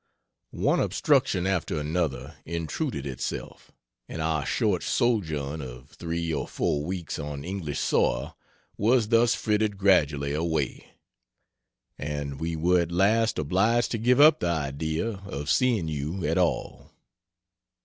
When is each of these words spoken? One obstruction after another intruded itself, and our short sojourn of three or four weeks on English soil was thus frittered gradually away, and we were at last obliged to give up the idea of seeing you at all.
One 0.55 0.79
obstruction 0.79 1.45
after 1.45 1.79
another 1.79 2.35
intruded 2.43 3.05
itself, 3.05 3.69
and 4.09 4.19
our 4.19 4.47
short 4.47 4.81
sojourn 4.81 5.61
of 5.61 5.89
three 5.91 6.33
or 6.33 6.47
four 6.47 6.83
weeks 6.83 7.19
on 7.19 7.45
English 7.45 7.77
soil 7.79 8.35
was 8.77 9.09
thus 9.09 9.35
frittered 9.35 9.77
gradually 9.77 10.33
away, 10.33 10.93
and 11.99 12.39
we 12.39 12.55
were 12.55 12.81
at 12.81 12.91
last 12.91 13.37
obliged 13.37 13.91
to 13.91 13.99
give 13.99 14.19
up 14.19 14.39
the 14.39 14.47
idea 14.47 15.07
of 15.23 15.51
seeing 15.51 15.87
you 15.87 16.25
at 16.25 16.39
all. 16.39 16.89